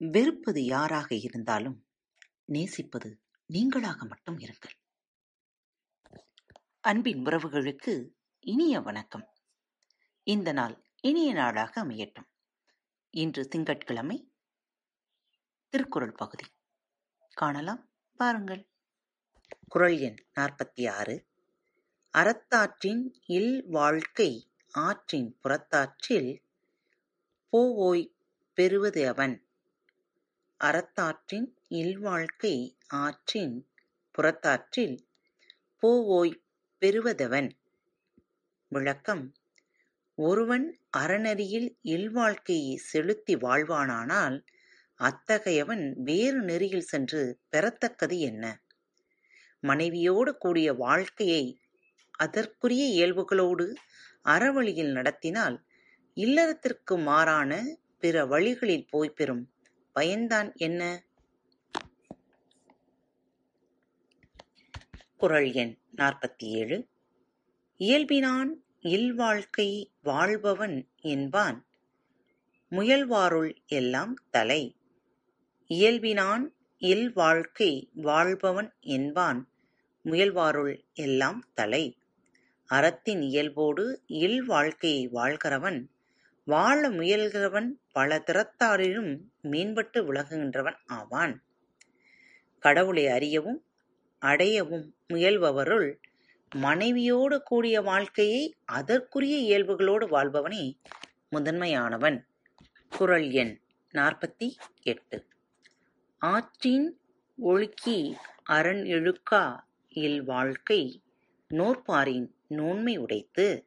[0.00, 1.86] வெறுப்பது யாராக இருந்தாலும்
[2.44, 3.20] நேசிப்பது
[3.52, 4.82] நீங்களாக மட்டும் இருங்கள்.
[6.80, 8.08] அன்பின் உறவுகளுக்கு
[8.40, 9.32] இனிய வணக்கம்.
[10.22, 12.28] இந்த நாள் இனிய நாளாக அமையட்டும்.
[13.10, 14.32] இன்று திங்கட்கிழமை
[15.68, 16.44] திருக்குறள் பகுதி.
[17.34, 18.70] காணலாம் பாருங்கள்.
[19.68, 21.28] குறள் எண் நாற்பத்தி ஆறு.
[22.18, 26.44] அறத்தாற்றின் இல் வாழ்க்கை ஆற்றின் புறத்தாற்றில்
[27.52, 28.14] போவோய்
[28.52, 29.47] பெறுவது அவன்.
[30.60, 33.68] அறத்தாற்றின் இல்வாழ்க்கை ஆற்றின்
[34.10, 35.04] புறத்தாற்றில்
[35.82, 36.42] போவோய்
[36.78, 37.50] பெறுவதவன்.
[38.68, 39.34] விளக்கம்.
[40.14, 44.44] ஒருவன் அறநெறியில் இல்வாழ்க்கையை செலுத்தி வாழ்வானானால்
[45.00, 48.60] அத்தகையவன் வேறு நெறியில் சென்று பெறத்தக்கது என்ன?
[49.60, 51.60] மனைவியோடு கூடிய வாழ்க்கையை
[52.18, 53.72] அதற்குரிய இயல்புகளோடு
[54.24, 55.64] அறவழியில் நடத்தினால்
[56.16, 57.64] இல்லறத்திற்கு மாறான
[57.98, 59.44] பிற வழிகளில் போய் பெறும்.
[59.98, 61.04] பயன்தான் என்ன?
[65.16, 66.88] குறள் எண் நாற்பத்தி ஏழு
[67.76, 71.66] இயல்பினான் இல்வாழ்க்கை வாழ்பவன் என்பான்.
[72.70, 74.76] முயல்வாருள் எல்லாம் தலை.
[75.66, 79.48] இயல்பினான் இல்வாழ்க்கை வாழ்பவன் என்பான்.
[80.04, 81.98] முயல்வாருள் எல்லாம் தலை.
[82.66, 85.97] அறத்தின் இயல்போடு இல்வாழ்க்கையை வாழ்கிறவன்.
[86.50, 89.10] வாழ முயல்கிறவன் பல திறத்தாரிலும்
[89.42, 91.42] மேம்பட்டு விளங்குகின்றவன் ஆவான்.
[92.58, 93.64] கடவுளை அறியவும்
[94.22, 95.88] அடையவும் முயல்பவருள்
[96.54, 100.64] மனைவியோடு கூடிய வாழ்க்கையை அதற்குரிய இயல்புகளோடு வாழ்பவனே
[101.30, 102.18] முதன்மையானவன்.
[102.88, 103.60] குறள் எண்
[103.94, 104.48] நாற்பத்தி
[104.82, 105.26] எட்டு.
[106.18, 106.98] ஆற்றின்
[107.42, 109.44] ஒழுக்கி அரண் இழுக்கா
[109.88, 111.02] இல் வாழ்க்கை
[111.50, 113.66] நோற்பாரின் நோன்மை உடைத்து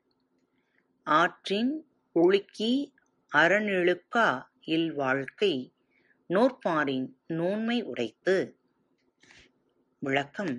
[1.03, 1.71] ஆற்றின்
[2.15, 2.71] ஒழுக்கி
[3.31, 4.25] அறநிழுக்கா
[4.65, 5.73] இல்வாழ்க்கை
[6.29, 8.35] நோற்பாரின் நோன்மை உடைத்து.
[9.99, 10.53] விளக்கம்.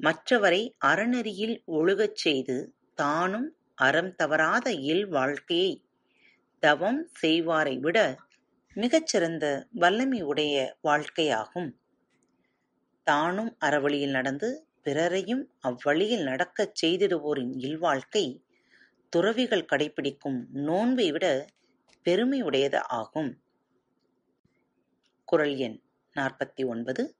[0.00, 5.72] மற்றவரை அறநெறியில் ஒழுகச் செய்து தானும் அறம் தவறாத இல் வாழ்க்கையை
[6.62, 7.98] தவம் செய்வாரை விட
[8.76, 11.70] மிகச்சிறந்த வல்லமை உடைய வாழ்க்கையாகும்.
[13.06, 18.26] தானும் அறவழியில் நடந்து பிறரையும் அவ்வழியில் நடக்கச் செய்திடுவோரின் இல்வாழ்க்கை
[19.16, 21.46] துறவிகள் கடைபிடிக்கும் நோன்பை விட
[22.04, 23.42] பெருமையுடையது ஆகும்.
[25.24, 25.80] குறள் எண்
[26.14, 27.16] நாற்பத்தி ஒன்பது.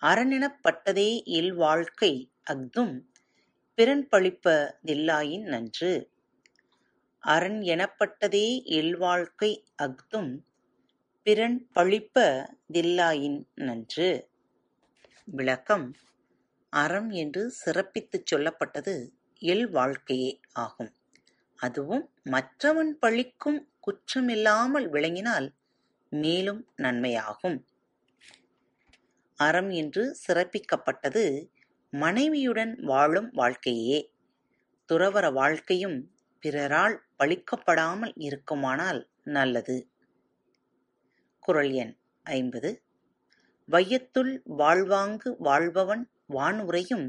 [0.00, 3.00] அரணெனப்பட்டதே இல்வாழ்க்கை அஃதும்
[3.74, 6.10] பிறன் பழிப்பதில்லாயின் நன்று.
[7.18, 10.44] அரண் எனப்பட்டதே இல்வாழ்க்கை அஃதும்
[11.22, 14.28] பிறன் பழிப்பதில்லாயின் நன்று.
[15.24, 15.94] விளக்கம்.
[16.70, 19.08] அறம் என்று சிறப்பித்துச் சொல்லப்பட்டது
[19.38, 20.92] இல் வாழ்க்கையே ஆகும்.
[21.62, 25.48] அதுவும் மற்றவன் பழிக்கும் குற்றமில்லாமல் விளங்கினால்
[26.12, 27.58] மேலும் நன்மையாகும்.
[29.38, 31.24] அறம் என்று சிறப்பிக்கப்பட்டது
[31.92, 33.98] மனைவியுடன் வாழும் வாழ்க்கையே.
[34.88, 35.98] துறவற வாழ்க்கையும்
[36.42, 39.76] பிறரால் பழிக்கப்படாமல் இருக்குமானால் நல்லது.
[41.42, 41.94] குறள் எண்
[42.26, 42.70] ஐம்பது.
[43.68, 47.06] வையத்துள் வாழ்வாங்கு வாழ்பவன் வானுரையும்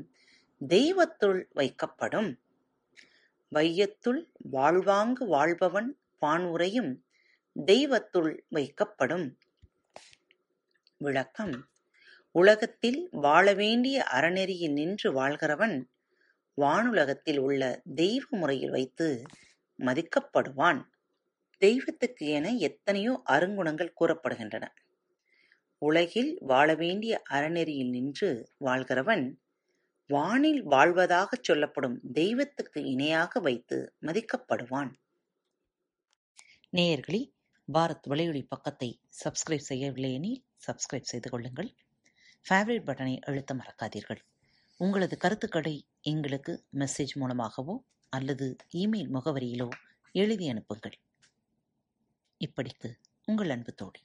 [0.61, 2.31] தெய்வத்துள் வைக்கப்படும்.
[3.53, 6.91] வையத்துள் வாழ்வாங்கு வாழ்பவன் வானுரையும்
[7.65, 9.35] தெய்வத்துள் வைக்கப்படும்.
[10.97, 11.69] விளக்கம்.
[12.31, 15.75] உலகத்தில் வாழ வேண்டிய அறநெறியில் நின்று வாழ்கிறவன்
[16.61, 19.21] வானுலகத்தில் உள்ள தெய்வ முறையில் வைத்து
[19.79, 20.81] மதிக்கப்படுவான்.
[21.57, 24.65] தெய்வத்துக்கு என எத்தனையோ அருங்குணங்கள் கூறப்படுகின்றன.
[25.81, 29.25] உலகில் வாழ வேண்டிய அறநெறியில் நின்று வாழ்கிறவன்
[30.09, 34.91] வானில் வாழ்வதாகச் சொல்லப்படும் தெய்வத்துக்கு இணையாக வைத்து மதிக்கப்படுவான்.
[36.73, 37.21] நேயர்களே
[37.73, 41.69] பாரத் வலையொலி பக்கத்தை சப்ஸ்கிரைப் செய்யவில்லையெனில் சப்ஸ்கிரைப் செய்து கொள்ளுங்கள்.
[42.49, 44.21] ஃபேவரட் பட்டனை அழுத்த மறக்காதீர்கள்.
[44.79, 49.69] உங்களது கருத்துக்களை எங்களுக்கு மெசேஜ் மூலமாகவோ அல்லது இமெயில் முகவரியிலோ
[50.15, 50.97] எழுதி அனுப்புங்கள்.
[52.41, 52.89] இப்படிக்கு
[53.25, 54.01] உங்கள் அன்பு தோழி.